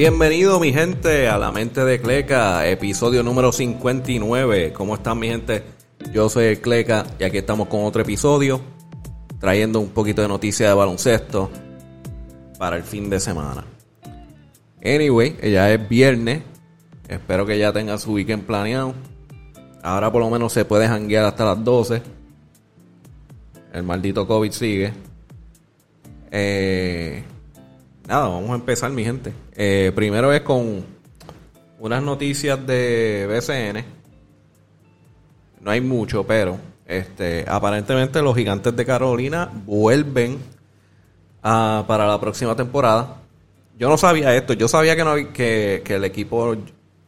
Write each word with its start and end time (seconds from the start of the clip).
Bienvenido 0.00 0.58
mi 0.58 0.72
gente 0.72 1.28
a 1.28 1.36
La 1.36 1.52
Mente 1.52 1.84
de 1.84 2.00
Cleca, 2.00 2.66
episodio 2.66 3.22
número 3.22 3.52
59. 3.52 4.72
¿Cómo 4.72 4.94
están 4.94 5.18
mi 5.18 5.28
gente? 5.28 5.62
Yo 6.10 6.30
soy 6.30 6.46
el 6.46 6.60
Cleca 6.62 7.04
y 7.18 7.24
aquí 7.24 7.36
estamos 7.36 7.68
con 7.68 7.84
otro 7.84 8.00
episodio, 8.00 8.62
trayendo 9.38 9.78
un 9.78 9.90
poquito 9.90 10.22
de 10.22 10.28
noticia 10.28 10.68
de 10.68 10.72
baloncesto 10.72 11.50
para 12.58 12.78
el 12.78 12.82
fin 12.82 13.10
de 13.10 13.20
semana. 13.20 13.66
Anyway, 14.82 15.36
ya 15.42 15.70
es 15.70 15.86
viernes, 15.86 16.44
espero 17.06 17.44
que 17.44 17.58
ya 17.58 17.70
tenga 17.70 17.98
su 17.98 18.14
weekend 18.14 18.44
planeado. 18.44 18.94
Ahora 19.82 20.10
por 20.10 20.22
lo 20.22 20.30
menos 20.30 20.50
se 20.54 20.64
puede 20.64 20.88
janguear 20.88 21.26
hasta 21.26 21.44
las 21.44 21.62
12. 21.62 22.00
El 23.74 23.82
maldito 23.82 24.26
COVID 24.26 24.50
sigue. 24.50 24.94
Eh, 26.30 27.22
nada, 28.10 28.26
vamos 28.26 28.50
a 28.50 28.54
empezar, 28.54 28.90
mi 28.90 29.04
gente. 29.04 29.32
Eh, 29.54 29.92
primero 29.94 30.32
es 30.32 30.40
con 30.40 30.84
unas 31.78 32.02
noticias 32.02 32.66
de 32.66 33.26
BCN. 33.28 33.84
No 35.60 35.70
hay 35.70 35.80
mucho, 35.80 36.26
pero 36.26 36.58
este, 36.86 37.44
aparentemente 37.46 38.20
los 38.20 38.34
gigantes 38.34 38.74
de 38.74 38.84
Carolina 38.84 39.48
vuelven 39.64 40.38
para 41.40 42.06
la 42.08 42.20
próxima 42.20 42.56
temporada. 42.56 43.18
Yo 43.78 43.88
no 43.88 43.96
sabía 43.96 44.34
esto, 44.34 44.54
yo 44.54 44.66
sabía 44.66 44.96
que, 44.96 45.04
no, 45.04 45.14
que 45.32 45.82
el 45.86 46.04
equipo 46.04 46.56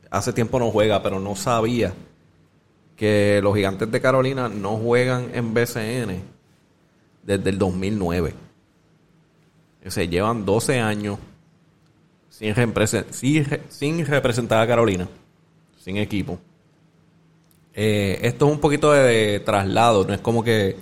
hace 0.09 0.32
tiempo 0.32 0.60
no 0.60 0.71
juega, 0.71 1.02
pero 1.02 1.19
no 1.19 1.34
sabía 1.34 1.93
que 2.96 3.40
los 3.43 3.57
gigantes 3.57 3.90
de 3.90 4.01
Carolina 4.01 4.49
no 4.49 4.77
juegan 4.77 5.30
en 5.34 5.52
BCN 5.52 6.23
desde 7.24 7.51
el 7.51 7.59
2009. 7.59 8.52
Se 9.87 10.09
llevan 10.09 10.45
12 10.45 10.80
años 10.80 11.19
sin, 12.33 12.55
sin, 13.69 14.07
representar 14.07 14.63
a 14.63 14.66
Carolina, 14.66 15.09
sin 15.79 15.97
equipo. 15.97 16.39
Eh, 17.74 18.19
esto 18.23 18.47
es 18.47 18.52
un 18.52 18.61
poquito 18.61 18.93
de, 18.93 19.41
traslado, 19.41 20.05
no 20.05 20.15
es 20.15 20.21
como 20.21 20.43
que 20.43 20.77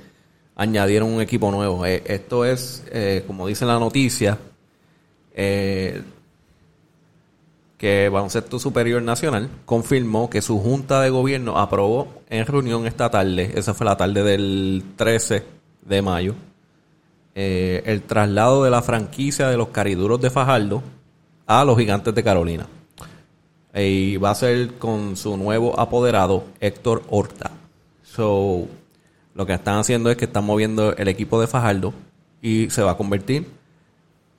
añadieron 0.56 1.12
un 1.12 1.20
equipo 1.20 1.50
nuevo. 1.50 1.84
Eh, 1.86 2.02
esto 2.06 2.44
es, 2.44 2.84
eh, 2.90 3.24
como 3.26 3.46
dice 3.46 3.64
la 3.64 3.78
noticia, 3.78 4.38
que 5.34 6.02
Baloncesto 8.10 8.58
Superior 8.58 9.00
Nacional 9.00 9.48
confirmó 9.64 10.28
que 10.28 10.42
su 10.42 10.60
junta 10.60 11.00
de 11.00 11.08
gobierno 11.08 11.58
aprobó 11.58 12.22
en 12.28 12.44
reunión 12.44 12.86
esta 12.86 13.10
tarde, 13.10 13.52
esa 13.54 13.72
fue 13.72 13.86
la 13.86 13.96
tarde 13.96 14.22
del 14.22 14.84
13 14.96 15.42
de 15.86 16.02
mayo, 16.02 16.34
eh, 17.34 17.82
el 17.86 18.02
traslado 18.02 18.64
de 18.64 18.70
la 18.70 18.82
franquicia 18.82 19.48
de 19.48 19.56
los 19.56 19.68
cariduros 19.68 20.20
de 20.20 20.30
Fajardo 20.30 20.82
a 21.46 21.64
los 21.64 21.78
gigantes 21.78 22.14
de 22.14 22.24
Carolina. 22.24 22.66
Y 23.74 24.16
va 24.16 24.30
a 24.30 24.34
ser 24.34 24.74
con 24.74 25.16
su 25.16 25.36
nuevo 25.36 25.78
apoderado, 25.78 26.44
Héctor 26.60 27.02
Horta. 27.08 27.52
So, 28.02 28.66
lo 29.34 29.46
que 29.46 29.54
están 29.54 29.78
haciendo 29.78 30.10
es 30.10 30.16
que 30.16 30.24
están 30.24 30.44
moviendo 30.44 30.96
el 30.96 31.08
equipo 31.08 31.40
de 31.40 31.46
Fajardo 31.46 31.94
y 32.42 32.68
se 32.70 32.82
va 32.82 32.92
a 32.92 32.96
convertir 32.96 33.46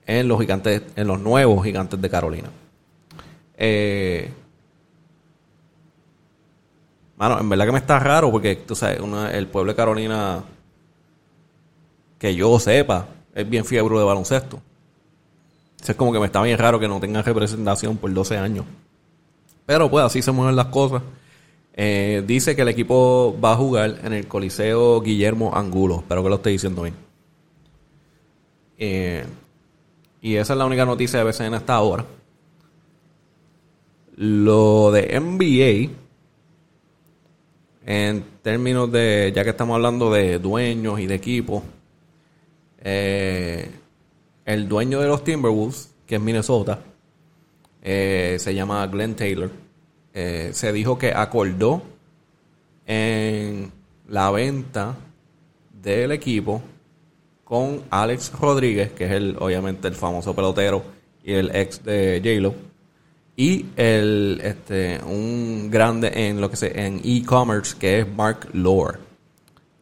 en 0.06 0.28
los 0.28 0.40
gigantes, 0.40 0.82
en 0.96 1.08
los 1.08 1.20
nuevos 1.20 1.64
gigantes 1.64 2.02
de 2.02 2.10
Carolina. 2.10 2.50
Eh, 3.58 4.32
en 7.22 7.50
verdad 7.50 7.66
que 7.66 7.72
me 7.72 7.78
está 7.78 8.00
raro 8.00 8.32
porque 8.32 8.56
tú 8.56 8.76
sabes, 8.76 9.00
el 9.34 9.48
pueblo 9.48 9.72
de 9.72 9.76
Carolina, 9.76 10.44
que 12.22 12.36
yo 12.36 12.60
sepa, 12.60 13.08
es 13.34 13.50
bien 13.50 13.66
fiebre 13.66 13.98
de 13.98 14.04
baloncesto. 14.04 14.62
es 15.84 15.96
como 15.96 16.14
que 16.14 16.20
me 16.20 16.28
está 16.28 16.40
bien 16.44 16.56
raro 16.56 16.80
que 16.80 16.88
no 16.88 17.00
tengan 17.00 17.24
representación 17.24 17.98
por 17.98 18.14
12 18.14 18.38
años. 18.38 18.64
Pero 19.66 19.90
pues 19.90 20.06
así 20.06 20.22
se 20.22 20.32
mueven 20.32 20.56
las 20.56 20.68
cosas. 20.68 21.02
Eh, 21.74 22.24
dice 22.28 22.56
que 22.56 22.62
el 22.62 22.68
equipo 22.68 23.36
va 23.44 23.54
a 23.54 23.56
jugar 23.56 24.02
en 24.04 24.14
el 24.14 24.28
Coliseo 24.28 25.02
Guillermo 25.02 25.52
Angulo. 25.56 26.02
Espero 26.02 26.22
que 26.22 26.30
lo 26.30 26.36
esté 26.36 26.52
diciendo 26.52 26.84
bien. 26.84 26.94
Eh, 28.78 29.26
y 30.22 30.36
esa 30.36 30.54
es 30.54 30.60
la 30.60 30.66
única 30.66 30.86
noticia 30.86 31.18
de 31.18 31.26
BCN 31.26 31.56
hasta 31.56 31.74
ahora. 31.74 32.06
Lo 34.16 34.92
de 34.92 35.20
NBA, 35.20 35.92
en 37.92 38.24
términos 38.44 38.92
de, 38.92 39.34
ya 39.36 39.44
que 39.44 39.50
estamos 39.50 39.74
hablando 39.74 40.12
de 40.12 40.38
dueños 40.38 41.00
y 41.00 41.08
de 41.08 41.16
equipos, 41.16 41.64
eh, 42.82 43.70
el 44.46 44.68
dueño 44.68 45.00
de 45.00 45.08
los 45.08 45.24
Timberwolves, 45.24 45.94
que 46.06 46.16
es 46.16 46.22
Minnesota, 46.22 46.80
eh, 47.82 48.38
se 48.40 48.54
llama 48.54 48.86
Glenn 48.88 49.16
Taylor, 49.16 49.50
eh, 50.14 50.52
se 50.54 50.74
dijo 50.74 50.98
que 50.98 51.14
acordó 51.14 51.82
en 52.86 53.72
la 54.08 54.30
venta 54.32 54.96
del 55.82 56.12
equipo 56.12 56.62
con 57.44 57.82
Alex 57.90 58.34
Rodríguez, 58.40 58.92
que 58.92 59.06
es 59.06 59.12
el, 59.12 59.38
obviamente 59.40 59.88
el 59.88 59.96
famoso 59.96 60.36
pelotero 60.36 60.84
y 61.24 61.34
el 61.34 61.56
ex 61.56 61.84
de 61.84 62.22
J-Lo 62.24 62.72
y 63.36 63.66
el 63.76 64.42
este 64.44 65.00
un 65.04 65.70
grande 65.72 66.12
en 66.14 66.42
lo 66.42 66.50
que 66.50 66.58
se 66.58 66.86
en 66.86 67.02
e-commerce 67.04 67.76
que 67.78 68.00
es 68.00 68.08
Mark 68.08 68.50
Lore. 68.54 69.11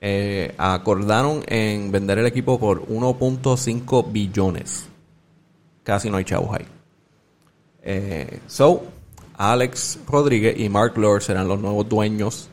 Eh, 0.01 0.55
acordaron 0.57 1.43
en 1.47 1.91
vender 1.91 2.19
el 2.19 2.25
equipo 2.25 2.59
por 2.59 2.85
1.5 2.87 4.11
billones. 4.11 4.87
Casi 5.83 6.09
no 6.09 6.17
hay 6.17 6.25
chavos 6.25 6.55
ahí. 6.57 6.65
Eh, 7.81 8.39
so, 8.47 8.83
Alex 9.35 9.99
Rodríguez 10.07 10.59
y 10.59 10.69
Mark 10.69 10.97
Lore 10.97 11.21
serán 11.21 11.47
los 11.47 11.59
nuevos 11.59 11.87
dueños 11.87 12.49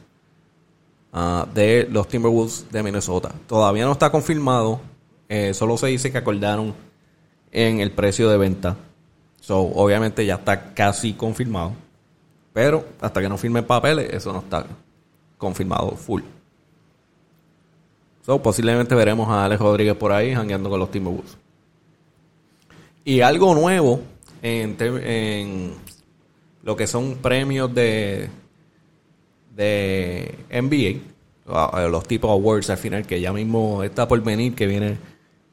ah, 1.12 1.46
de 1.54 1.86
los 1.90 2.08
Timberwolves 2.08 2.66
de 2.70 2.82
Minnesota. 2.82 3.32
Todavía 3.46 3.84
no 3.84 3.92
está 3.92 4.10
confirmado. 4.10 4.80
Eh, 5.28 5.54
solo 5.54 5.76
se 5.76 5.88
dice 5.88 6.10
que 6.10 6.18
acordaron 6.18 6.74
en 7.52 7.80
el 7.80 7.90
precio 7.92 8.28
de 8.28 8.38
venta 8.38 8.76
So, 9.46 9.60
obviamente 9.60 10.26
ya 10.26 10.34
está 10.34 10.74
casi 10.74 11.12
confirmado. 11.12 11.72
Pero 12.52 12.84
hasta 13.00 13.20
que 13.20 13.28
no 13.28 13.38
firme 13.38 13.62
papeles, 13.62 14.12
eso 14.12 14.32
no 14.32 14.40
está 14.40 14.66
confirmado 15.38 15.92
full. 15.92 16.22
So, 18.26 18.42
posiblemente 18.42 18.92
veremos 18.96 19.28
a 19.28 19.44
Alex 19.44 19.60
Rodríguez 19.60 19.94
por 19.94 20.10
ahí 20.10 20.34
jangueando 20.34 20.68
con 20.68 20.80
los 20.80 20.90
Timberwolves. 20.90 21.36
Y 23.04 23.20
algo 23.20 23.54
nuevo 23.54 24.00
en, 24.42 24.76
en 24.80 25.74
lo 26.64 26.74
que 26.74 26.88
son 26.88 27.18
premios 27.18 27.72
de, 27.72 28.28
de 29.54 30.34
NBA, 30.50 31.88
los 31.88 32.08
tipos 32.08 32.28
awards 32.32 32.68
al 32.68 32.78
final, 32.78 33.06
que 33.06 33.20
ya 33.20 33.32
mismo 33.32 33.84
está 33.84 34.08
por 34.08 34.20
venir, 34.24 34.56
que 34.56 34.66
viene 34.66 34.98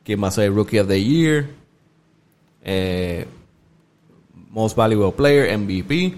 quien 0.04 0.24
va 0.24 0.30
a 0.30 0.32
ser 0.32 0.52
Rookie 0.52 0.80
of 0.80 0.88
the 0.88 1.00
Year. 1.00 1.46
Eh, 2.64 3.28
Most 4.50 4.76
Valuable 4.76 5.12
Player, 5.12 5.56
MVP. 5.56 6.16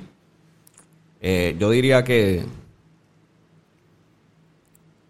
Eh, 1.20 1.58
yo 1.60 1.70
diría 1.70 2.02
que 2.06 2.46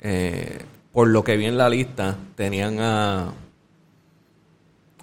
eh, 0.02 0.60
por 0.96 1.10
lo 1.10 1.26
que 1.26 1.36
vi 1.36 1.46
en 1.46 1.58
la 1.58 1.68
lista 1.68 2.16
tenían 2.38 2.80
a 2.80 3.34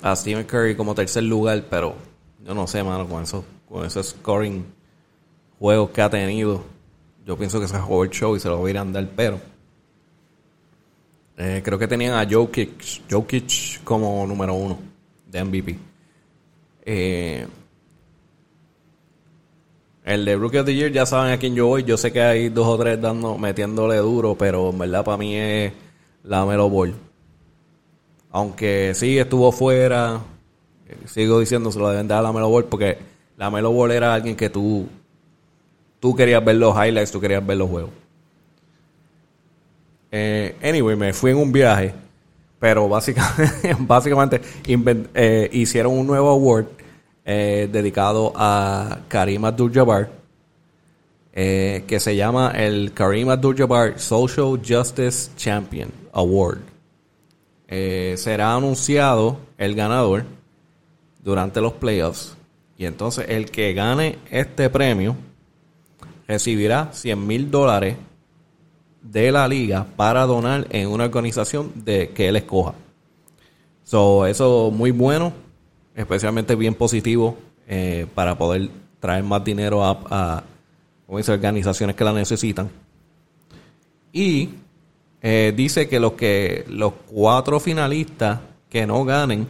a 0.01 0.17
Stephen 0.17 0.47
Curry 0.47 0.75
como 0.75 0.95
tercer 0.95 1.23
lugar, 1.23 1.67
pero 1.69 1.95
yo 2.43 2.55
no 2.55 2.67
sé, 2.67 2.83
mano, 2.83 3.07
con 3.07 3.23
eso, 3.23 3.45
con 3.69 3.85
esos 3.85 4.09
scoring 4.09 4.65
juegos 5.59 5.91
que 5.91 6.01
ha 6.01 6.09
tenido, 6.09 6.65
yo 7.27 7.37
pienso 7.37 7.61
que 7.61 7.69
se 7.69 7.79
jugó 7.79 8.05
el 8.05 8.11
show 8.11 8.35
y 8.35 8.41
se 8.41 8.49
lo 8.49 8.57
voy 8.57 8.69
a 8.69 8.71
ir 8.71 8.79
a 8.79 8.81
andar, 8.81 9.07
pero 9.15 9.39
eh, 11.37 11.61
creo 11.63 11.79
que 11.79 11.87
tenían 11.87 12.15
a 12.15 12.27
Jokic, 12.27 13.03
Jokic 13.11 13.85
como 13.85 14.27
número 14.27 14.55
uno 14.55 14.79
de 15.31 15.45
MVP. 15.45 15.79
Eh, 16.87 17.47
el 20.05 20.25
de 20.25 20.37
Rookie 20.37 20.59
of 20.59 20.67
the 20.67 20.75
Year 20.75 20.91
ya 20.91 21.07
saben 21.07 21.33
a 21.33 21.39
quién 21.39 21.55
yo 21.55 21.67
voy. 21.67 21.85
Yo 21.85 21.97
sé 21.97 22.13
que 22.13 22.23
hay 22.23 22.49
dos 22.49 22.67
o 22.67 22.79
tres 22.79 23.01
dando, 23.01 23.39
metiéndole 23.39 23.97
duro, 23.99 24.35
pero 24.37 24.71
en 24.71 24.79
verdad 24.79 25.05
para 25.05 25.17
mí 25.17 25.37
es 25.37 25.73
la 26.25 26.45
Melo 26.45 26.69
Ball. 26.69 26.95
Aunque 28.31 28.93
sí 28.95 29.19
estuvo 29.19 29.53
fuera, 29.53 30.21
sigo 31.07 31.39
diciendo 31.39 31.71
se 31.71 31.79
lo 31.79 31.89
deben 31.91 32.09
dar 32.09 32.19
a 32.19 32.23
la 32.23 32.33
Melo 32.33 32.49
Ball 32.49 32.65
porque 32.65 32.99
la 33.37 33.51
Melo 33.51 33.71
Ball 33.71 33.93
era 33.93 34.15
alguien 34.15 34.35
que 34.35 34.51
tú, 34.51 34.89
tú 36.01 36.15
querías 36.17 36.45
ver 36.45 36.57
los 36.57 36.75
highlights, 36.75 37.13
tú 37.13 37.21
querías 37.21 37.45
ver 37.47 37.59
los 37.59 37.71
juegos. 37.71 37.91
Eh, 40.11 40.57
anyway, 40.63 40.97
me 40.97 41.13
fui 41.13 41.31
en 41.31 41.39
un 41.39 41.53
viaje, 41.53 41.95
pero 42.59 42.89
básicamente, 42.89 43.77
básicamente 43.79 44.41
eh, 45.15 45.49
hicieron 45.53 45.97
un 45.97 46.07
nuevo 46.07 46.29
award 46.31 46.67
eh, 47.25 47.69
dedicado 47.71 48.33
a 48.35 49.01
Karim 49.09 49.45
Abdul-Jabbar, 49.45 50.11
eh, 51.33 51.85
que 51.87 52.01
se 52.01 52.17
llama 52.17 52.51
el 52.51 52.93
Karim 52.93 53.31
Abdul-Jabbar 53.31 53.99
Social 53.99 54.61
Justice 54.67 55.31
Champion 55.37 55.91
Award. 56.13 56.59
Eh, 57.69 58.17
será 58.19 58.55
anunciado 58.55 59.39
el 59.57 59.75
ganador 59.75 60.27
durante 61.23 61.59
los 61.63 61.73
playoffs 61.73 62.37
Y 62.77 62.85
entonces 62.85 63.25
el 63.31 63.51
que 63.51 63.73
gane 63.73 64.19
este 64.31 64.69
premio 64.69 65.17
recibirá 66.29 66.91
100 66.93 67.27
mil 67.27 67.51
dólares 67.51 67.97
de 69.01 69.33
la 69.33 69.49
liga 69.49 69.87
para 69.97 70.27
donar 70.27 70.67
en 70.71 70.89
una 70.89 71.05
organización 71.05 71.73
de 71.75 72.11
que 72.11 72.29
él 72.29 72.37
escoja. 72.37 72.75
So, 73.85 74.27
eso 74.27 74.71
muy 74.71 74.91
bueno, 74.91 75.33
especialmente 75.95 76.55
bien 76.55 76.75
positivo 76.75 77.37
eh, 77.67 78.07
para 78.15 78.37
poder 78.37 78.71
traer 79.01 79.25
más 79.25 79.45
dinero 79.45 79.85
a, 79.85 79.99
a 80.11 80.45
organizaciones 81.09 81.97
que 81.97 82.05
la 82.05 82.13
necesitan. 82.13 82.71
Y 84.13 84.51
eh, 85.21 85.53
dice 85.57 85.89
que 85.89 86.01
los 86.01 86.13
que 86.13 86.65
los 86.69 86.93
cuatro 87.07 87.61
finalistas 87.61 88.41
que 88.69 88.87
no 88.87 89.05
ganen, 89.05 89.47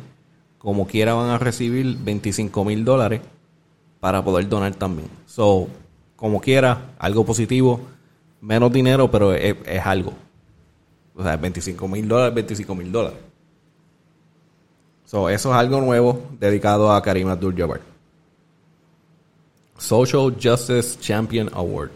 como 0.59 0.87
quiera, 0.87 1.15
van 1.15 1.31
a 1.31 1.39
recibir 1.39 1.97
25 1.99 2.65
mil 2.65 2.85
dólares 2.85 3.21
para 4.01 4.23
poder 4.23 4.49
donar 4.49 4.75
también. 4.75 5.09
So, 5.27 5.69
como 6.17 6.41
quiera, 6.41 6.93
algo 6.99 7.25
positivo, 7.25 7.81
menos 8.41 8.73
dinero, 8.73 9.11
pero 9.11 9.33
es, 9.33 9.57
algo. 9.85 10.13
O 11.15 11.23
sea, 11.23 11.37
25 11.37 11.89
mil 11.89 12.07
dólares, 12.07 12.35
25 12.35 12.75
mil 12.75 12.93
dólares. 12.93 13.19
So, 15.13 15.29
eso 15.29 15.51
es 15.51 15.57
algo 15.59 15.79
nuevo 15.79 16.23
dedicado 16.41 16.91
a 16.91 17.03
Karim 17.03 17.29
Abdul-Jabbar. 17.29 17.83
Social 19.77 20.35
Justice 20.43 20.99
Champion 20.99 21.51
Award. 21.53 21.91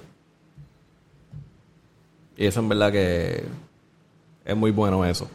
Y 2.37 2.45
eso 2.45 2.61
en 2.61 2.69
verdad 2.69 2.93
que 2.93 3.43
es 4.45 4.55
muy 4.55 4.71
bueno 4.71 5.03
eso. 5.07 5.31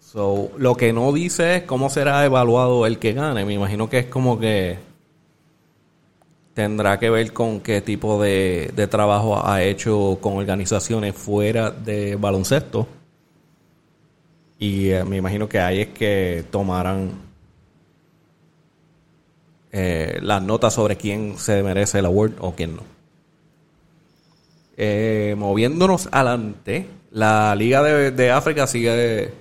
So, 0.00 0.50
lo 0.56 0.74
que 0.74 0.94
no 0.94 1.12
dice 1.12 1.56
es 1.56 1.62
cómo 1.64 1.90
será 1.90 2.24
evaluado 2.24 2.86
el 2.86 2.98
que 2.98 3.12
gane. 3.12 3.44
Me 3.44 3.52
imagino 3.52 3.90
que 3.90 3.98
es 3.98 4.06
como 4.06 4.40
que 4.40 4.78
tendrá 6.54 6.98
que 6.98 7.10
ver 7.10 7.34
con 7.34 7.60
qué 7.60 7.82
tipo 7.82 8.22
de, 8.22 8.72
trabajo 8.90 9.46
ha 9.46 9.62
hecho 9.62 10.16
con 10.22 10.38
organizaciones 10.38 11.14
fuera 11.14 11.70
de 11.70 12.16
baloncesto. 12.16 12.88
Y 14.60 14.90
eh, 14.90 15.04
me 15.04 15.16
imagino 15.16 15.48
que 15.48 15.58
ahí 15.58 15.80
es 15.80 15.88
que 15.88 16.44
tomarán 16.50 17.12
eh, 19.72 20.18
las 20.20 20.42
notas 20.42 20.74
sobre 20.74 20.96
quién 20.96 21.38
se 21.38 21.62
merece 21.62 22.00
el 22.00 22.04
award 22.04 22.34
o 22.40 22.54
quién 22.54 22.76
no. 22.76 22.82
Eh, 24.76 25.34
moviéndonos 25.38 26.10
adelante, 26.12 26.86
la 27.10 27.54
Liga 27.56 27.82
de, 27.82 28.30
África 28.30 28.66
sigue 28.66 29.32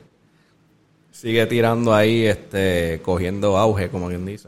sigue 1.12 1.46
tirando 1.48 1.94
ahí, 1.94 2.26
este, 2.26 3.02
cogiendo 3.04 3.58
auge, 3.58 3.90
como 3.90 4.08
quien 4.08 4.26
dice. 4.26 4.48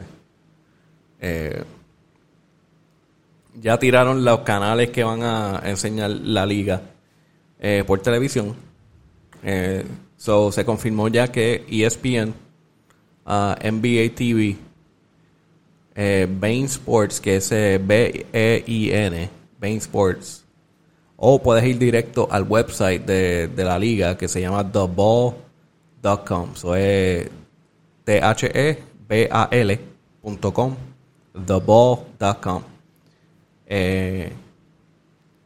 Ya 3.59 3.77
tiraron 3.77 4.23
los 4.23 4.39
canales 4.39 4.89
que 4.91 5.03
van 5.03 5.21
a 5.21 5.62
enseñar 5.65 6.12
la 6.12 6.45
liga 6.45 6.81
por 7.85 8.01
televisión. 8.01 8.56
So, 10.21 10.51
se 10.51 10.63
confirmó 10.63 11.07
ya 11.07 11.31
que 11.31 11.65
ESPN, 11.68 12.35
uh, 13.25 13.56
NBA 13.63 14.13
TV, 14.13 14.56
eh, 15.95 16.27
Bain 16.29 16.65
Sports, 16.65 17.19
que 17.19 17.38
es 17.38 17.50
B-E-I-N, 17.50 19.29
Bain 19.59 19.77
Sports, 19.77 20.45
o 21.18 21.41
puedes 21.41 21.63
ir 21.63 21.79
directo 21.79 22.27
al 22.29 22.44
website 22.44 23.03
de, 23.06 23.47
de 23.47 23.63
la 23.63 23.79
liga 23.79 24.15
que 24.15 24.27
se 24.27 24.41
llama 24.41 24.63
theball.com. 24.71 26.56
So 26.56 26.75
es 26.75 27.27
T-H-E-B-A-L.com, 28.03 28.75
theball.com. 31.45 32.63
Eh, 33.68 34.31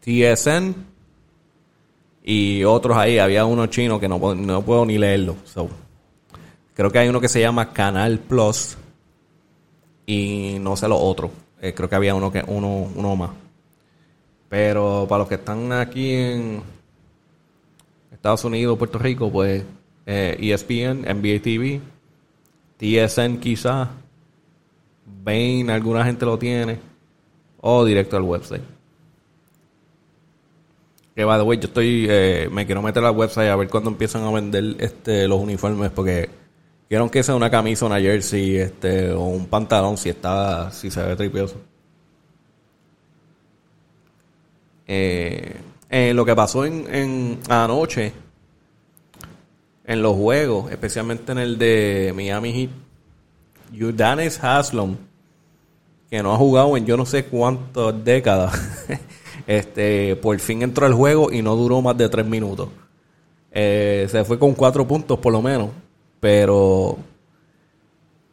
TSN 0.01 0.94
y 2.25 2.63
otros 2.63 2.98
ahí. 2.98 3.19
Había 3.19 3.45
uno 3.45 3.68
chino 3.68 4.00
que 4.00 4.10
no, 4.10 4.36
no 4.36 4.62
puedo 4.63 4.86
ni 4.86 4.98
leerlo. 4.98 5.36
creo 6.74 6.92
que 6.92 7.00
hay 7.00 7.07
uno 7.07 7.22
que 7.22 7.30
se 7.30 7.39
llama 7.39 7.72
Canal 7.72 8.19
Plus 8.19 8.75
y 10.07 10.57
no 10.60 10.75
sé 10.75 10.88
lo 10.88 10.98
otro. 10.98 11.30
Eh, 11.62 11.74
creo 11.74 11.88
que 11.88 11.95
había 11.95 12.16
uno 12.16 12.31
que 12.31 12.44
uno, 12.48 12.89
uno 12.95 13.16
más. 13.16 13.30
Pero 14.50 15.06
para 15.07 15.19
los 15.19 15.27
que 15.30 15.36
están 15.36 15.72
aquí 15.72 16.13
en 16.13 16.62
Estados 18.12 18.44
Unidos, 18.44 18.77
Puerto 18.77 18.98
Rico, 18.98 19.31
pues 19.31 19.63
eh, 20.06 20.38
ESPN, 20.39 21.01
NBA 21.01 21.42
TV, 21.42 21.81
TSN 22.77 23.38
quizá, 23.38 23.89
Bain, 25.24 25.69
alguna 25.69 26.06
gente 26.06 26.25
lo 26.25 26.38
tiene, 26.38 26.80
o 27.62 27.83
directo 27.83 28.18
al 28.18 28.24
website. 28.24 28.75
Que 31.15 31.23
by 31.23 31.39
the 31.39 31.44
way, 31.44 31.57
yo 31.57 31.67
estoy, 31.67 32.07
eh, 32.09 32.50
me 32.51 32.65
quiero 32.65 32.81
meter 32.81 33.03
al 33.06 33.15
website 33.15 33.50
a 33.50 33.56
ver 33.56 33.69
cuándo 33.69 33.89
empiezan 33.89 34.23
a 34.23 34.31
vender 34.31 34.75
este 34.79 35.27
los 35.29 35.39
uniformes 35.39 35.89
porque 35.91 36.29
quiero 36.89 37.09
que 37.09 37.23
sea 37.23 37.35
una 37.35 37.50
camisa, 37.50 37.85
una 37.85 38.01
jersey, 38.01 38.57
este, 38.57 39.12
o 39.12 39.21
un 39.21 39.47
pantalón 39.47 39.97
si 39.97 40.09
está, 40.09 40.71
si 40.71 40.91
se 40.91 41.01
ve 41.01 41.15
tripioso. 41.15 41.56
Eh, 44.88 45.56
eh, 45.89 46.13
lo 46.13 46.25
que 46.25 46.35
pasó 46.35 46.65
en, 46.65 47.39
anoche 47.50 48.13
en 49.85 50.01
los 50.01 50.15
juegos, 50.15 50.71
especialmente 50.71 51.31
en 51.31 51.38
el 51.38 51.57
de 51.57 52.12
Miami 52.15 52.51
Heat, 52.53 52.69
Udanis 53.81 54.44
Haslom, 54.44 54.97
que 56.09 56.21
no 56.21 56.33
ha 56.33 56.38
jugado 56.38 56.75
en 56.77 56.85
yo 56.85 56.97
no 56.97 57.06
sé 57.06 57.25
cuántas 57.25 58.03
décadas, 58.03 58.53
este, 59.47 60.15
por 60.15 60.39
fin 60.39 60.62
entró 60.62 60.86
al 60.86 60.94
juego 60.94 61.31
y 61.31 61.42
no 61.42 61.56
duró 61.56 61.81
más 61.81 61.97
de 61.97 62.09
tres 62.09 62.25
minutos. 62.25 62.69
Eh, 63.51 64.07
se 64.09 64.24
fue 64.25 64.38
con 64.38 64.53
cuatro 64.53 64.88
puntos 64.88 65.18
por 65.19 65.31
lo 65.31 65.42
menos, 65.42 65.69
pero 66.19 66.97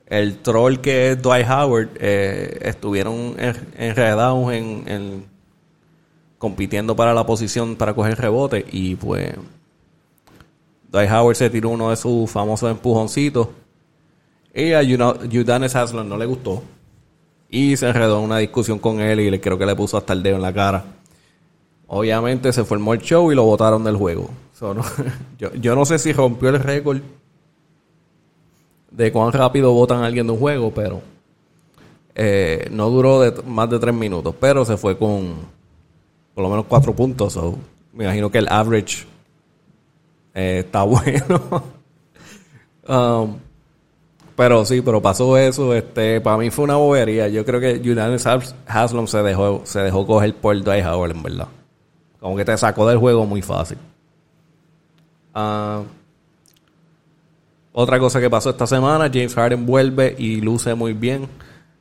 el 0.06 0.38
troll 0.38 0.78
que 0.78 1.12
es 1.12 1.22
Dwight 1.22 1.46
Howard 1.48 1.90
eh, 2.00 2.58
estuvieron 2.62 3.36
enredados 3.76 4.52
en 4.52 5.32
compitiendo 6.42 6.96
para 6.96 7.14
la 7.14 7.24
posición 7.24 7.76
para 7.76 7.94
coger 7.94 8.18
rebote 8.18 8.66
y 8.72 8.96
pues 8.96 9.32
Dwight 10.90 11.08
Howard 11.08 11.36
se 11.36 11.48
tiró 11.48 11.68
uno 11.68 11.90
de 11.90 11.96
sus 11.96 12.28
famosos 12.28 12.68
empujoncitos 12.68 13.46
y 14.52 14.72
a 14.72 14.80
Udanes 14.80 15.76
Haslam 15.76 16.08
no 16.08 16.16
le 16.16 16.26
gustó 16.26 16.64
y 17.48 17.76
se 17.76 17.86
enredó 17.86 18.18
en 18.18 18.24
una 18.24 18.38
discusión 18.38 18.80
con 18.80 18.98
él 18.98 19.20
y 19.20 19.30
le 19.30 19.40
creo 19.40 19.56
que 19.56 19.64
le 19.64 19.76
puso 19.76 19.96
hasta 19.96 20.14
el 20.14 20.24
dedo 20.24 20.34
en 20.34 20.42
la 20.42 20.52
cara. 20.52 20.84
Obviamente 21.94 22.50
se 22.54 22.64
formó 22.64 22.94
el 22.94 23.02
show 23.02 23.30
y 23.30 23.34
lo 23.34 23.44
botaron 23.44 23.84
del 23.84 23.96
juego. 23.96 24.30
yo, 25.60 25.74
no 25.74 25.84
sé 25.84 25.98
si 25.98 26.14
rompió 26.14 26.48
el 26.48 26.58
récord 26.58 27.02
de 28.90 29.12
cuán 29.12 29.30
rápido 29.30 29.74
votan 29.74 30.02
a 30.02 30.06
alguien 30.06 30.26
de 30.26 30.32
un 30.32 30.38
juego, 30.38 30.72
pero 30.72 31.02
eh, 32.14 32.66
no 32.70 32.88
duró 32.88 33.20
más 33.46 33.68
de 33.68 33.78
tres 33.78 33.94
minutos, 33.94 34.34
pero 34.40 34.64
se 34.64 34.78
fue 34.78 34.96
con 34.96 35.34
por 36.34 36.42
lo 36.42 36.48
menos 36.48 36.64
cuatro 36.66 36.94
puntos. 36.94 37.38
me 37.92 38.04
imagino 38.04 38.30
que 38.30 38.38
el 38.38 38.48
average 38.48 39.04
eh, 40.32 40.62
está 40.64 40.82
bueno. 40.84 41.62
Um, 42.88 43.36
pero 44.34 44.64
sí, 44.64 44.80
pero 44.80 45.02
pasó 45.02 45.36
eso. 45.36 45.74
Este, 45.74 46.22
para 46.22 46.38
mí 46.38 46.48
fue 46.48 46.64
una 46.64 46.76
bobería. 46.76 47.28
Yo 47.28 47.44
creo 47.44 47.60
que 47.60 47.82
Julian 47.84 48.16
Haslam 48.66 49.06
se 49.06 49.22
dejó, 49.22 49.60
se 49.64 49.80
dejó 49.80 50.06
coger 50.06 50.34
por 50.36 50.58
Dwight 50.58 50.86
Howard, 50.86 51.10
en 51.10 51.22
verdad. 51.22 51.48
Como 52.22 52.36
que 52.36 52.44
te 52.44 52.56
sacó 52.56 52.86
del 52.86 52.98
juego 52.98 53.26
muy 53.26 53.42
fácil. 53.42 53.78
Uh, 55.34 55.82
otra 57.72 57.98
cosa 57.98 58.20
que 58.20 58.30
pasó 58.30 58.50
esta 58.50 58.64
semana, 58.64 59.10
James 59.12 59.34
Harden 59.34 59.66
vuelve 59.66 60.14
y 60.16 60.40
luce 60.40 60.72
muy 60.76 60.92
bien. 60.92 61.26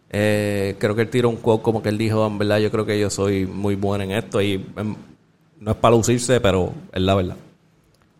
Eh, 0.10 0.76
creo 0.80 0.96
que 0.96 1.04
él 1.04 1.10
tiró 1.12 1.30
un 1.30 1.36
quote 1.36 1.62
como 1.62 1.84
que 1.84 1.90
él 1.90 1.98
dijo, 2.00 2.26
en 2.26 2.40
verdad 2.40 2.58
yo 2.58 2.72
creo 2.72 2.88
que 2.88 3.00
yo 3.00 3.12
soy 3.12 3.46
muy 3.46 3.76
bueno 3.76 4.04
en 4.04 4.12
esto 4.14 4.42
y 4.42 4.54
em, 4.78 4.96
no 5.60 5.72
es 5.72 5.78
para 5.78 5.96
lucirse, 5.96 6.42
pero 6.42 6.74
es 6.92 7.02
la 7.04 7.14
verdad. 7.14 7.38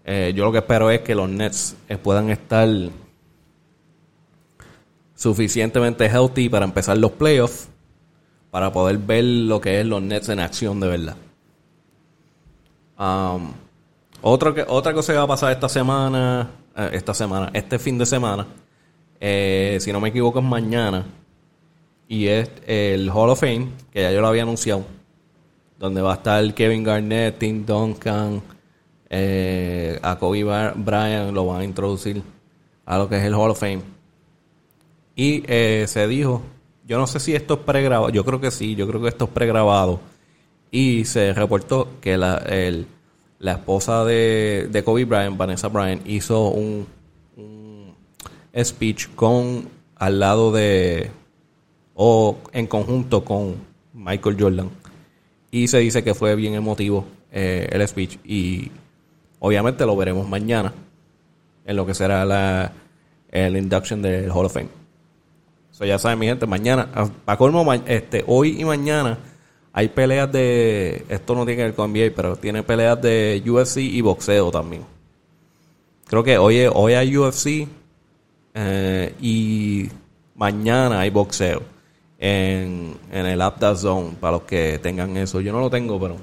Eh, 0.06 0.32
yo 0.36 0.46
lo 0.46 0.52
que 0.52 0.60
espero 0.60 0.92
es 0.92 1.02
que 1.02 1.16
los 1.16 1.28
Nets 1.28 1.76
eh, 1.90 1.98
puedan 1.98 2.30
estar 2.30 2.70
suficientemente 5.16 6.06
healthy 6.06 6.50
para 6.50 6.66
empezar 6.66 7.00
los 7.00 7.14
playoffs, 7.14 7.68
para 8.52 8.72
poder 8.72 9.00
ver 9.00 9.24
lo 9.24 9.60
que 9.60 9.80
es 9.80 9.88
los 9.88 10.04
Nets 10.04 10.30
en 10.30 10.40
acción 10.40 10.80
de 10.80 10.88
verdad. 10.88 11.16
Um, 13.02 13.54
que, 14.54 14.66
otra 14.68 14.94
cosa 14.94 15.14
que 15.14 15.18
va 15.18 15.24
a 15.24 15.28
pasar 15.28 15.52
esta 15.52 15.68
semana, 15.68 16.52
esta 16.92 17.16
semana, 17.16 17.50
este 17.54 17.80
fin 17.80 17.98
de 17.98 18.06
semana, 18.06 18.46
si 19.20 19.92
no 19.92 20.00
me 20.00 20.10
equivoco 20.10 20.40
es 20.40 20.46
mañana, 20.46 21.06
y 22.08 22.28
es 22.28 22.52
el 22.68 23.10
Hall 23.10 23.30
of 23.30 23.40
Fame, 23.40 23.70
que 23.92 24.02
ya 24.02 24.12
yo 24.12 24.22
lo 24.22 24.28
había 24.28 24.44
anunciado, 24.44 24.84
donde 25.80 26.02
va 26.02 26.12
a 26.12 26.16
estar 26.16 26.54
Kevin 26.54 26.84
Garnett, 26.84 27.40
Tim 27.40 27.66
Duncan, 27.66 28.42
eh, 29.10 29.98
a 30.02 30.18
Kobe 30.18 30.44
Bryant 30.44 31.34
lo 31.34 31.48
van 31.48 31.62
a 31.62 31.64
introducir 31.64 32.22
a 32.86 32.98
lo 32.98 33.10
que 33.10 33.18
es 33.18 33.24
el 33.24 33.34
Hall 33.34 33.52
of 33.52 33.60
Fame. 33.60 33.82
Y 35.16 35.44
eh, 35.48 35.86
se 35.88 36.06
dijo, 36.08 36.42
yo 36.86 36.98
no 36.98 37.08
sé 37.08 37.20
si 37.20 37.34
esto 37.34 37.56
es 37.56 37.60
pregrabado, 37.62 38.10
yo 38.10 38.24
creo 38.24 38.40
que 38.40 38.52
sí, 38.52 38.76
yo 38.76 38.88
creo 38.88 39.02
que 39.02 39.08
esto 39.08 39.26
es 39.26 39.32
pregrabado. 39.32 40.00
Y 40.72 41.06
se 41.06 41.34
reportó 41.34 42.00
que 42.00 42.18
la, 42.18 42.38
el, 42.38 42.88
la 43.40 43.54
esposa 43.54 44.06
de, 44.06 44.70
de 44.72 44.84
Kobe 44.84 45.06
Bryant, 45.06 45.38
Vanessa 45.38 45.68
Bryant, 45.68 46.08
hizo 46.08 46.48
un, 46.48 46.88
un 47.36 47.94
speech 48.56 49.10
con 49.16 49.68
al 49.96 50.20
lado 50.20 50.52
de 50.52 51.12
o 51.94 52.38
en 52.54 52.68
conjunto 52.68 53.24
con 53.24 53.56
Michael 53.94 54.38
Jordan. 54.40 54.70
Y 55.52 55.68
se 55.68 55.80
dice 55.80 56.04
que 56.04 56.14
fue 56.14 56.36
bien 56.36 56.54
emotivo 56.54 57.06
eh, 57.32 57.68
el 57.72 57.88
speech 57.88 58.18
y 58.24 58.72
obviamente 59.40 59.86
lo 59.86 59.96
veremos 59.96 60.28
mañana 60.28 60.74
en 61.66 61.76
lo 61.76 61.86
que 61.86 61.94
será 61.94 62.26
la 62.26 62.72
el 63.30 63.56
induction 63.58 64.02
del 64.02 64.32
Hall 64.32 64.46
of 64.46 64.54
Fame. 64.54 64.70
So 65.72 65.86
ya 65.86 65.98
saben 65.98 66.20
mi 66.20 66.28
gente, 66.28 66.46
mañana, 66.46 66.90
a, 67.26 67.38
colmo, 67.38 67.72
este, 67.74 68.24
hoy 68.28 68.60
y 68.60 68.66
mañana 68.66 69.18
hay 69.74 69.88
peleas 69.90 70.32
de, 70.32 71.06
esto 71.10 71.36
no 71.36 71.46
tiene 71.46 71.58
que 71.58 71.64
ver 71.64 71.76
con 71.76 71.92
NBA, 71.92 72.12
pero 72.16 72.36
tiene 72.36 72.64
peleas 72.64 73.02
de 73.02 73.42
UFC 73.46 73.78
y 73.78 74.02
boxeo 74.02 74.52
también. 74.52 74.84
Creo 76.08 76.24
que 76.24 76.38
hoy, 76.38 76.68
hoy 76.74 76.94
hay 76.94 77.16
UFC 77.16 77.68
eh, 78.54 79.16
y 79.22 79.90
mañana 80.36 81.00
hay 81.00 81.10
boxeo 81.10 81.64
en, 82.20 82.98
en 83.12 83.26
el 83.26 83.42
Apta 83.42 83.76
Zone 83.76 84.16
para 84.20 84.34
los 84.34 84.44
que 84.44 84.80
tengan 84.80 85.16
eso. 85.16 85.40
Yo 85.40 85.54
no 85.54 85.60
lo 85.60 85.70
tengo, 85.70 86.00
pero 86.00 86.18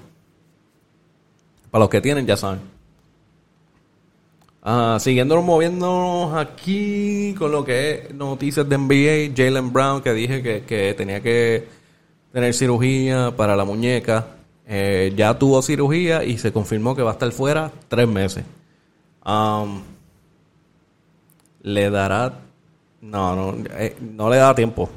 para 1.70 1.80
los 1.80 1.90
que 1.90 2.00
tienen 2.00 2.26
ya 2.26 2.36
saben. 2.36 2.60
Uh, 4.64 4.98
siguiéndonos 4.98 5.44
moviéndonos 5.44 6.36
aquí 6.36 7.34
con 7.38 7.52
lo 7.52 7.64
que 7.64 7.90
es 7.90 8.14
noticias 8.14 8.68
de 8.68 8.76
NBA, 8.76 9.34
Jalen 9.34 9.72
Brown 9.72 10.02
que 10.02 10.12
dije 10.12 10.42
que, 10.66 10.94
tenía 10.94 11.22
que 11.22 11.66
tener 12.32 12.54
cirugía 12.54 13.34
para 13.36 13.56
la 13.56 13.64
muñeca, 13.64 14.26
eh, 14.66 15.12
ya 15.16 15.38
tuvo 15.38 15.62
cirugía 15.62 16.24
y 16.24 16.38
se 16.38 16.52
confirmó 16.52 16.94
que 16.94 17.02
va 17.02 17.10
a 17.10 17.12
estar 17.14 17.30
fuera 17.32 17.72
tres 17.88 18.06
meses. 18.06 18.44
Um, 19.24 19.82
le 21.62 21.90
dará, 21.90 22.40
no, 23.00 23.34
no, 23.34 23.64
eh, 23.70 23.96
no 24.00 24.30
le 24.30 24.36
da 24.36 24.54
tiempo, 24.54 24.88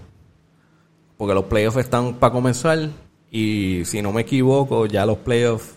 porque 1.17 1.33
los 1.33 1.45
playoffs 1.45 1.77
están 1.77 2.15
para 2.15 2.33
comenzar 2.33 2.89
y 3.29 3.83
si 3.85 4.01
no 4.01 4.11
me 4.11 4.21
equivoco 4.21 4.85
ya 4.85 5.05
los 5.05 5.17
playoffs 5.19 5.75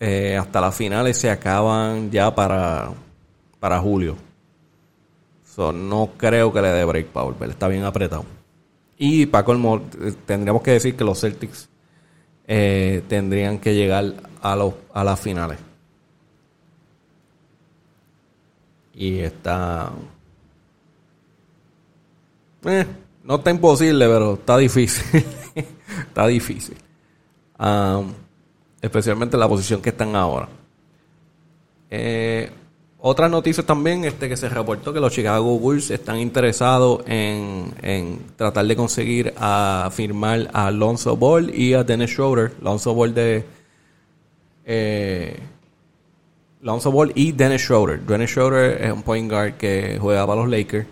eh, 0.00 0.36
hasta 0.36 0.60
las 0.60 0.74
finales 0.74 1.18
se 1.18 1.30
acaban 1.30 2.10
ya 2.10 2.34
para, 2.34 2.90
para 3.58 3.80
julio. 3.80 4.16
no 5.56 6.10
creo 6.16 6.52
que 6.52 6.62
le 6.62 6.68
dé 6.68 6.84
break 6.84 7.08
para 7.08 7.26
volver. 7.26 7.50
Está 7.50 7.66
bien 7.68 7.84
apretado. 7.84 8.37
Y 8.98 9.26
para 9.26 9.44
colmo, 9.44 9.80
eh, 10.00 10.12
tendríamos 10.26 10.62
que 10.62 10.72
decir 10.72 10.96
que 10.96 11.04
los 11.04 11.20
Celtics 11.20 11.68
eh, 12.48 13.02
tendrían 13.08 13.58
que 13.58 13.74
llegar 13.74 14.14
a, 14.42 14.56
los, 14.56 14.74
a 14.92 15.04
las 15.04 15.20
finales. 15.20 15.58
Y 18.94 19.20
está... 19.20 19.92
no 23.22 23.36
está 23.36 23.50
imposible, 23.50 24.06
pero 24.06 24.34
está 24.34 24.56
difícil. 24.56 25.24
está 26.08 26.26
difícil. 26.26 26.76
Um, 27.58 28.12
especialmente 28.80 29.36
en 29.36 29.40
la 29.40 29.48
posición 29.48 29.80
que 29.80 29.90
están 29.90 30.16
ahora. 30.16 30.48
Eh, 31.90 32.50
otras 33.00 33.30
noticias 33.30 33.64
también, 33.64 34.04
este 34.04 34.28
que 34.28 34.36
se 34.36 34.48
reportó 34.48 34.92
que 34.92 35.00
los 35.00 35.12
Chicago 35.12 35.58
Bulls 35.58 35.90
están 35.90 36.18
interesados 36.18 37.02
en, 37.06 37.72
tratar 38.36 38.66
de 38.66 38.76
conseguir 38.76 39.34
a 39.36 39.88
firmar 39.92 40.50
a 40.52 40.66
Alonso 40.66 41.16
Ball 41.16 41.54
y 41.54 41.74
a 41.74 41.84
Dennis 41.84 42.10
Schroeder. 42.10 42.52
Alonso 42.60 42.94
Ball 42.94 43.14
de 43.14 43.44
eh, 44.64 45.38
Alonso 46.62 46.90
Ball 46.90 47.12
y 47.14 47.32
Dennis 47.32 47.62
Schroeder. 47.62 48.00
Dennis 48.00 48.30
Schroeder 48.30 48.82
es 48.82 48.92
un 48.92 49.02
point 49.02 49.30
guard 49.30 49.54
que 49.54 49.98
juega 50.00 50.26
para 50.26 50.40
los 50.40 50.50
Lakers 50.50 50.86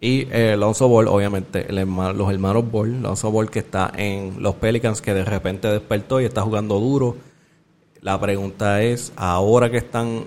y 0.00 0.28
eh, 0.30 0.52
Alonso 0.52 0.88
Ball, 0.88 1.08
obviamente, 1.08 1.66
los 1.72 2.30
hermanos 2.30 2.70
Ball, 2.70 2.96
Alonso 2.96 3.30
Ball 3.30 3.50
que 3.50 3.60
está 3.60 3.90
en 3.96 4.42
los 4.42 4.54
Pelicans, 4.56 5.00
que 5.00 5.14
de 5.14 5.24
repente 5.24 5.68
despertó 5.68 6.20
y 6.20 6.26
está 6.26 6.42
jugando 6.42 6.78
duro. 6.78 7.16
La 8.02 8.20
pregunta 8.20 8.82
es, 8.82 9.12
ahora 9.16 9.70
que 9.70 9.78
están, 9.78 10.24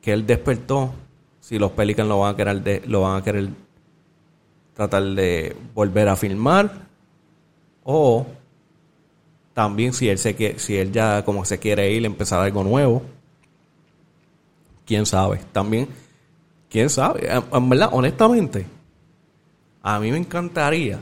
que 0.00 0.12
él 0.12 0.26
despertó, 0.26 0.92
si 1.40 1.58
los 1.58 1.72
Pelicans 1.72 2.08
lo 2.08 2.20
van 2.20 2.34
a 2.34 2.36
querer, 2.36 2.62
de, 2.62 2.82
lo 2.86 3.02
van 3.02 3.20
a 3.20 3.24
querer 3.24 3.48
tratar 4.74 5.02
de 5.02 5.56
volver 5.74 6.08
a 6.08 6.16
filmar, 6.16 6.70
o 7.84 8.26
también 9.54 9.92
si 9.92 10.08
él 10.08 10.18
se 10.18 10.58
si 10.58 10.76
él 10.76 10.92
ya 10.92 11.24
como 11.24 11.44
se 11.44 11.58
quiere 11.58 11.90
ir, 11.90 12.04
empezar 12.04 12.40
algo 12.40 12.62
nuevo. 12.62 13.02
Quién 14.84 15.04
sabe. 15.04 15.40
También, 15.52 15.88
quién 16.68 16.88
sabe. 16.90 17.28
En 17.28 17.68
verdad, 17.68 17.90
honestamente, 17.92 18.66
a 19.82 19.98
mí 19.98 20.12
me 20.12 20.18
encantaría 20.18 21.00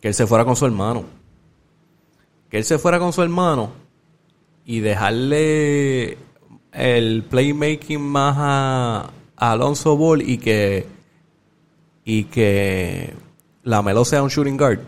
que 0.00 0.08
él 0.08 0.14
se 0.14 0.26
fuera 0.26 0.44
con 0.44 0.56
su 0.56 0.66
hermano. 0.66 1.04
Que 2.48 2.58
él 2.58 2.64
se 2.64 2.78
fuera 2.78 2.98
con 2.98 3.12
su 3.12 3.22
hermano 3.22 3.70
y 4.70 4.78
dejarle 4.78 6.16
el 6.72 7.24
playmaking 7.28 8.00
más 8.00 8.36
a, 8.38 9.10
Alonso 9.34 9.96
Ball 9.96 10.22
y 10.22 10.38
que 10.38 10.86
y 12.04 12.24
que 12.24 13.12
la 13.64 13.82
Melo 13.82 14.04
sea 14.04 14.22
un 14.22 14.28
shooting 14.28 14.56
guard. 14.56 14.78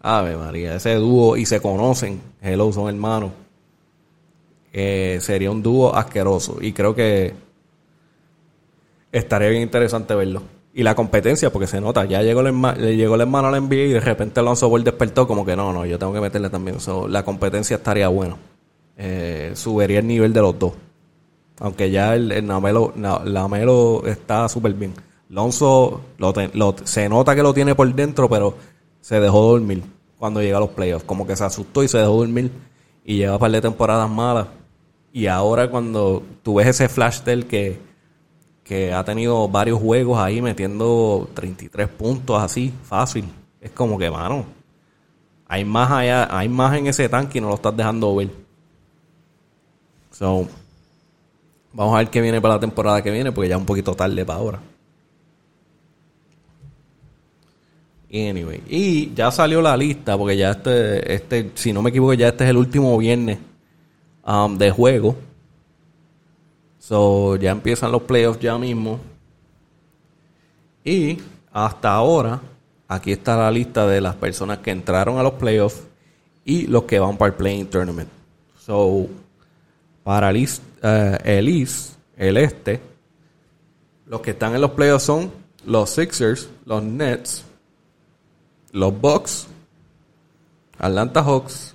Ave 0.00 0.34
María, 0.34 0.76
ese 0.76 0.94
dúo 0.94 1.36
y 1.36 1.44
se 1.44 1.60
conocen, 1.60 2.22
hello, 2.40 2.72
son 2.72 2.88
hermanos. 2.88 3.32
Eh, 4.72 5.18
sería 5.20 5.50
un 5.50 5.62
dúo 5.62 5.94
asqueroso 5.94 6.56
y 6.62 6.72
creo 6.72 6.94
que 6.94 7.34
estaría 9.12 9.50
bien 9.50 9.60
interesante 9.60 10.14
verlo 10.14 10.42
y 10.72 10.82
la 10.84 10.94
competencia, 10.94 11.50
porque 11.52 11.66
se 11.66 11.82
nota, 11.82 12.06
ya 12.06 12.22
llegó 12.22 12.40
el, 12.40 12.54
le 12.78 12.96
llegó 12.96 13.16
el 13.16 13.22
hermano 13.22 13.48
al 13.48 13.60
NBA 13.62 13.74
y 13.74 13.92
de 13.92 14.00
repente 14.00 14.40
Alonso 14.40 14.70
Ball 14.70 14.84
despertó 14.84 15.26
como 15.26 15.44
que 15.44 15.54
no, 15.54 15.74
no, 15.74 15.84
yo 15.84 15.98
tengo 15.98 16.14
que 16.14 16.20
meterle 16.20 16.48
también. 16.48 16.78
la 17.08 17.24
competencia 17.24 17.76
estaría 17.76 18.08
buena. 18.08 18.36
Eh, 18.98 19.52
subiría 19.54 20.00
el 20.00 20.06
nivel 20.06 20.34
de 20.34 20.42
los 20.42 20.58
dos. 20.58 20.72
Aunque 21.60 21.90
ya 21.90 22.14
el, 22.14 22.30
el 22.30 22.46
Lamelo, 22.46 24.04
está 24.04 24.48
súper 24.48 24.74
bien. 24.74 24.92
Alonso 25.30 26.02
lo, 26.18 26.34
se 26.84 27.08
nota 27.08 27.34
que 27.34 27.42
lo 27.42 27.54
tiene 27.54 27.74
por 27.74 27.90
dentro, 27.94 28.28
pero 28.28 28.54
se 29.00 29.18
dejó 29.20 29.52
dormir 29.52 29.82
cuando 30.18 30.42
llega 30.42 30.58
a 30.58 30.60
los 30.60 30.70
playoffs. 30.70 31.04
Como 31.04 31.26
que 31.26 31.34
se 31.34 31.44
asustó 31.44 31.82
y 31.82 31.88
se 31.88 31.98
dejó 31.98 32.18
dormir. 32.18 32.50
Y 33.04 33.16
lleva 33.16 33.34
un 33.34 33.38
par 33.38 33.50
de 33.50 33.60
temporadas 33.62 34.10
malas. 34.10 34.48
Y 35.12 35.26
ahora 35.26 35.70
cuando 35.70 36.22
tú 36.42 36.56
ves 36.56 36.66
ese 36.66 36.90
flash 36.90 37.22
del 37.22 37.46
que 37.46 37.88
que 38.68 38.92
ha 38.92 39.02
tenido 39.02 39.48
varios 39.48 39.80
juegos 39.80 40.18
ahí 40.18 40.42
metiendo 40.42 41.26
33 41.32 41.88
puntos 41.88 42.38
así, 42.40 42.70
fácil. 42.84 43.24
Es 43.62 43.70
como 43.70 43.98
que, 43.98 44.10
mano, 44.10 44.44
hay 45.48 45.64
más 45.64 45.90
allá, 45.90 46.28
hay 46.30 46.50
más 46.50 46.76
en 46.76 46.86
ese 46.86 47.08
tanque 47.08 47.38
y 47.38 47.40
no 47.40 47.48
lo 47.48 47.54
estás 47.54 47.74
dejando 47.74 48.14
ver. 48.14 48.28
So, 50.18 50.48
vamos 51.72 51.94
a 51.94 51.98
ver 51.98 52.10
qué 52.10 52.20
viene 52.20 52.40
para 52.40 52.54
la 52.54 52.60
temporada 52.60 53.02
que 53.02 53.10
viene, 53.10 53.30
porque 53.30 53.48
ya 53.48 53.54
es 53.54 53.60
un 53.60 53.66
poquito 53.66 53.94
tarde 53.94 54.24
para 54.24 54.38
ahora. 54.38 54.60
Anyway, 58.10 58.62
y 58.68 59.14
ya 59.14 59.30
salió 59.30 59.60
la 59.60 59.76
lista, 59.76 60.16
porque 60.16 60.36
ya 60.36 60.50
este, 60.50 61.14
este, 61.14 61.52
si 61.54 61.72
no 61.72 61.82
me 61.82 61.90
equivoco, 61.90 62.14
ya 62.14 62.28
este 62.28 62.44
es 62.44 62.50
el 62.50 62.56
último 62.56 62.96
viernes 62.96 63.38
um, 64.26 64.56
de 64.56 64.70
juego 64.70 65.14
So, 66.88 67.36
ya 67.36 67.50
empiezan 67.50 67.92
los 67.92 68.02
playoffs 68.02 68.40
ya 68.40 68.56
mismo. 68.56 68.98
Y 70.82 71.18
hasta 71.52 71.92
ahora, 71.92 72.40
aquí 72.88 73.12
está 73.12 73.36
la 73.36 73.50
lista 73.50 73.86
de 73.86 74.00
las 74.00 74.14
personas 74.14 74.58
que 74.58 74.70
entraron 74.70 75.18
a 75.18 75.22
los 75.22 75.34
playoffs 75.34 75.82
y 76.46 76.66
los 76.66 76.84
que 76.84 76.98
van 76.98 77.18
para 77.18 77.32
el 77.32 77.34
playing 77.34 77.66
tournament. 77.66 78.08
So, 78.58 79.06
para 80.08 80.30
el, 80.30 80.36
uh, 80.38 81.18
el 81.22 81.68
el 82.16 82.36
este, 82.38 82.80
los 84.06 84.22
que 84.22 84.30
están 84.30 84.54
en 84.54 84.62
los 84.62 84.70
playoffs 84.70 85.04
son 85.04 85.30
los 85.66 85.90
Sixers, 85.90 86.48
los 86.64 86.82
Nets, 86.82 87.44
los 88.72 88.98
Bucks, 88.98 89.48
Atlanta 90.78 91.22
Hawks, 91.22 91.74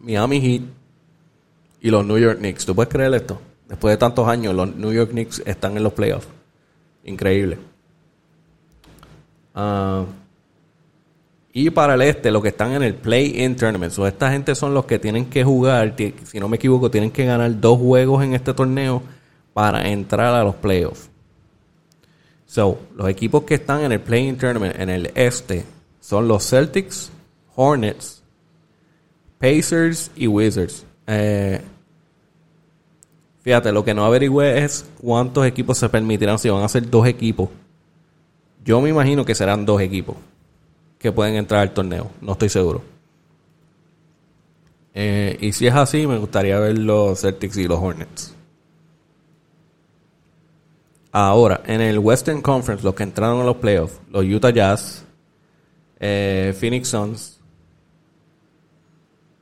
Miami 0.00 0.40
Heat 0.40 0.62
y 1.80 1.90
los 1.92 2.04
New 2.04 2.18
York 2.18 2.38
Knicks. 2.38 2.66
¿Tú 2.66 2.74
puedes 2.74 2.92
creer 2.92 3.14
esto? 3.14 3.40
Después 3.68 3.92
de 3.92 3.98
tantos 3.98 4.26
años, 4.26 4.52
los 4.52 4.74
New 4.74 4.92
York 4.92 5.10
Knicks 5.10 5.44
están 5.46 5.76
en 5.76 5.84
los 5.84 5.92
playoffs. 5.92 6.26
Increíble. 7.04 7.56
Ah, 9.54 10.04
y 11.58 11.70
para 11.70 11.94
el 11.94 12.02
este, 12.02 12.30
los 12.30 12.42
que 12.42 12.50
están 12.50 12.72
en 12.72 12.82
el 12.82 12.94
Play-In 12.94 13.56
Tournament. 13.56 13.90
So, 13.90 14.06
esta 14.06 14.30
gente 14.30 14.54
son 14.54 14.74
los 14.74 14.84
que 14.84 14.98
tienen 14.98 15.24
que 15.24 15.42
jugar, 15.42 15.94
si 15.96 16.38
no 16.38 16.50
me 16.50 16.56
equivoco, 16.56 16.90
tienen 16.90 17.10
que 17.10 17.24
ganar 17.24 17.58
dos 17.58 17.78
juegos 17.78 18.22
en 18.22 18.34
este 18.34 18.52
torneo 18.52 19.02
para 19.54 19.88
entrar 19.88 20.34
a 20.34 20.44
los 20.44 20.54
playoffs. 20.56 21.08
So, 22.44 22.78
los 22.94 23.08
equipos 23.08 23.44
que 23.44 23.54
están 23.54 23.82
en 23.84 23.92
el 23.92 24.00
Playing 24.00 24.36
Tournament 24.36 24.78
en 24.78 24.90
el 24.90 25.10
este 25.14 25.64
son 25.98 26.28
los 26.28 26.46
Celtics, 26.46 27.10
Hornets, 27.54 28.22
Pacers 29.38 30.10
y 30.14 30.26
Wizards. 30.26 30.84
Eh, 31.06 31.58
fíjate, 33.40 33.72
lo 33.72 33.82
que 33.82 33.94
no 33.94 34.04
averigüé 34.04 34.62
es 34.62 34.84
cuántos 35.00 35.46
equipos 35.46 35.78
se 35.78 35.88
permitirán, 35.88 36.38
si 36.38 36.50
van 36.50 36.62
a 36.62 36.68
ser 36.68 36.90
dos 36.90 37.06
equipos. 37.06 37.48
Yo 38.62 38.78
me 38.82 38.90
imagino 38.90 39.24
que 39.24 39.34
serán 39.34 39.64
dos 39.64 39.80
equipos 39.80 40.16
que 41.06 41.12
pueden 41.12 41.36
entrar 41.36 41.60
al 41.60 41.72
torneo, 41.72 42.10
no 42.20 42.32
estoy 42.32 42.48
seguro. 42.48 42.82
Eh, 44.92 45.38
y 45.40 45.52
si 45.52 45.68
es 45.68 45.74
así, 45.74 46.04
me 46.04 46.18
gustaría 46.18 46.58
ver 46.58 46.76
los 46.76 47.20
Celtics 47.20 47.56
y 47.58 47.68
los 47.68 47.78
Hornets. 47.78 48.34
Ahora, 51.12 51.60
en 51.64 51.80
el 51.80 52.00
Western 52.00 52.42
Conference, 52.42 52.82
los 52.82 52.96
que 52.96 53.04
entraron 53.04 53.40
a 53.40 53.44
los 53.44 53.54
playoffs, 53.58 54.00
los 54.10 54.24
Utah 54.24 54.50
Jazz, 54.50 55.04
eh, 56.00 56.52
Phoenix 56.58 56.88
Suns, 56.88 57.38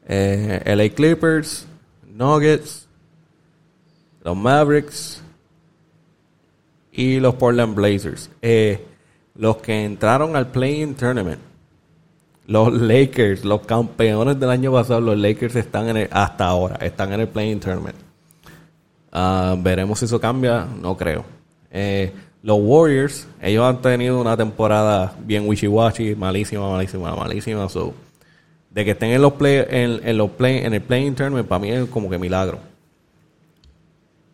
eh, 0.07 0.61
LA 0.67 0.95
Clippers, 0.95 1.67
Nuggets, 2.13 2.87
los 4.23 4.37
Mavericks 4.37 5.23
y 6.93 7.21
los 7.21 7.35
Portland 7.37 7.75
Blazers. 7.75 8.29
Los 9.35 9.57
que 9.57 9.85
entraron 9.85 10.37
al 10.37 10.51
Playing 10.51 10.95
Tournament, 10.95 11.41
los 12.47 12.73
Lakers, 12.73 13.45
los 13.45 13.63
campeones 13.63 14.39
del 14.39 14.51
año 14.51 14.73
pasado, 14.73 15.01
los 15.01 15.19
Lakers 15.19 15.57
están 15.57 15.89
en 15.89 15.97
el, 15.97 16.09
hasta 16.11 16.47
ahora, 16.47 16.77
están 16.77 17.13
en 17.13 17.21
el 17.21 17.29
Playing 17.29 17.61
Tournament. 17.61 17.97
Ah, 19.13 19.57
veremos 19.59 19.99
si 19.99 20.05
eso 20.05 20.21
cambia, 20.21 20.67
no 20.81 20.97
creo. 20.97 21.25
Eh, 21.71 22.13
los 22.43 22.59
Warriors, 22.61 23.27
ellos 23.41 23.65
han 23.65 23.81
tenido 23.81 24.21
una 24.21 24.37
temporada 24.37 25.15
bien 25.25 25.47
wishy-washy, 25.47 26.15
malísima, 26.15 26.69
malísima, 26.71 27.17
malísima. 27.17 27.69
So, 27.69 27.95
de 28.71 28.85
que 28.85 28.91
estén 28.91 29.11
en 29.11 29.23
los 29.23 29.33
play, 29.35 29.65
en, 29.69 30.19
los 30.19 30.31
play, 30.31 30.59
en 30.59 30.75
el 30.75 30.83
playing 30.83 31.15
tournament, 31.15 31.49
para 31.49 31.61
mí 31.61 31.71
es 31.71 31.89
como 31.89 32.11
que 32.11 32.19
milagro. 32.19 32.59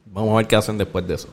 Vamos 0.06 0.32
a 0.32 0.36
ver 0.38 0.46
qué 0.48 0.56
hacen 0.56 0.76
después 0.76 1.06
de 1.06 1.14
eso. 1.14 1.28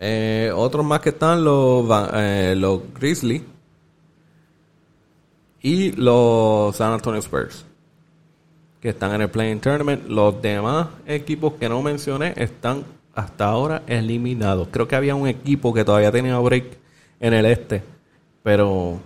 Eh, 0.00 0.50
otros 0.54 0.84
más 0.86 1.00
que 1.00 1.10
están 1.10 1.44
los, 1.44 1.86
eh, 2.14 2.54
los 2.56 2.80
Grizzlies 2.98 3.42
y 5.64 5.92
los 5.92 6.76
San 6.76 6.92
Antonio 6.92 7.20
Spurs 7.20 7.64
que 8.82 8.90
están 8.90 9.14
en 9.14 9.22
el 9.22 9.30
playing 9.30 9.60
tournament. 9.60 10.06
Los 10.06 10.42
demás 10.42 10.88
equipos 11.06 11.54
que 11.54 11.70
no 11.70 11.80
mencioné 11.80 12.34
están 12.36 12.84
hasta 13.14 13.46
ahora 13.46 13.82
eliminados. 13.86 14.68
Creo 14.70 14.86
que 14.86 14.94
había 14.94 15.14
un 15.14 15.26
equipo 15.26 15.72
que 15.72 15.82
todavía 15.82 16.12
tenía 16.12 16.38
break 16.38 16.66
en 17.18 17.32
el 17.32 17.46
este, 17.46 17.82
pero 18.42 19.00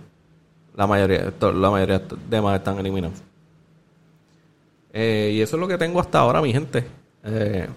la 0.75 0.85
mayoría, 0.85 1.31
la 1.39 1.71
mayoría 1.71 1.99
de 1.99 2.17
demás 2.29 2.57
están 2.57 2.77
eliminados. 2.77 3.19
Eh, 4.91 5.31
y 5.35 5.41
eso 5.41 5.55
es 5.55 5.61
lo 5.61 5.67
que 5.69 5.77
tengo 5.77 6.01
hasta 6.01 6.19
ahora, 6.19 6.41
mi 6.41 6.51
gente. 6.51 6.83
Eh, 7.23 7.69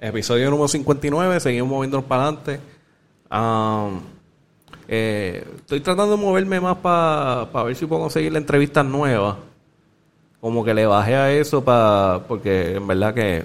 episodio 0.00 0.48
número 0.48 0.66
59, 0.66 1.40
seguimos 1.40 1.68
moviéndonos 1.68 2.06
para 2.06 2.22
adelante. 2.22 2.58
Eh, 4.92 5.46
estoy 5.54 5.78
tratando 5.78 6.16
de 6.16 6.20
moverme 6.20 6.58
más 6.58 6.76
para 6.78 7.62
ver 7.62 7.76
si 7.76 7.86
puedo 7.86 8.02
conseguir 8.02 8.32
la 8.32 8.38
entrevistas 8.38 8.84
nuevas. 8.84 9.36
Como 10.40 10.64
que 10.64 10.74
le 10.74 10.84
bajé 10.84 11.14
a 11.14 11.30
eso 11.30 11.62
para 11.62 12.24
porque 12.26 12.74
en 12.74 12.88
verdad 12.88 13.14
que 13.14 13.44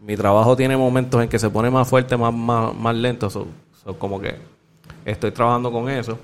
mi 0.00 0.16
trabajo 0.16 0.56
tiene 0.56 0.78
momentos 0.78 1.22
en 1.22 1.28
que 1.28 1.38
se 1.38 1.50
pone 1.50 1.68
más 1.68 1.86
fuerte, 1.86 2.16
más, 2.16 2.32
más, 2.32 2.94
lento. 2.94 3.28
So, 3.28 3.48
como 3.98 4.18
que 4.18 4.34
estoy 5.04 5.30
trabajando 5.30 5.70
con 5.70 5.90
eso. 5.90 6.18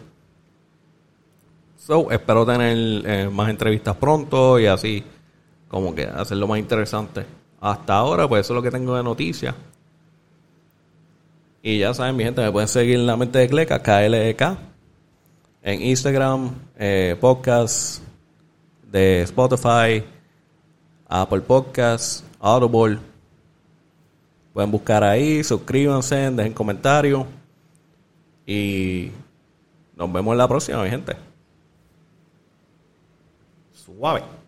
So, 1.77 2.11
espero 2.11 2.47
tener 2.47 3.03
eh, 3.05 3.29
más 3.31 3.51
entrevistas 3.51 3.95
pronto 3.97 4.59
y 4.59 4.65
así, 4.65 5.05
como 5.69 5.95
que 5.95 6.05
hacerlo 6.05 6.49
más 6.49 6.59
interesante. 6.59 7.27
Hasta 7.61 7.93
ahora, 7.97 8.27
pues 8.27 8.47
eso 8.47 8.55
es 8.55 8.57
lo 8.57 8.63
que 8.63 8.71
tengo 8.71 8.97
de 8.97 9.03
noticias. 9.03 9.55
Y 11.67 11.79
ya 11.79 11.95
saben, 11.95 12.15
mi 12.15 12.25
gente, 12.25 12.43
me 12.43 12.53
pueden 12.53 12.69
seguir 12.69 12.97
en 12.97 13.07
la 13.07 13.17
mente 13.17 13.39
de 13.39 13.49
Cleca, 13.49 13.79
KLEK, 13.79 14.43
en 15.63 15.81
Instagram, 15.81 16.55
eh, 16.77 17.17
podcast 17.19 18.03
de 18.93 19.23
Spotify, 19.23 20.05
Apple 21.09 21.41
Podcasts, 21.41 22.23
Audible 22.39 22.99
Pueden 24.53 24.71
buscar 24.71 25.03
ahí, 25.03 25.43
suscríbanse, 25.43 26.31
dejen 26.33 26.53
comentarios. 26.53 27.25
Y 28.47 29.11
nos 29.97 30.13
vemos 30.13 30.33
en 30.33 30.39
la 30.39 30.47
próxima, 30.47 30.83
mi 30.83 30.91
gente. 30.91 31.17
Suave. 33.73 34.44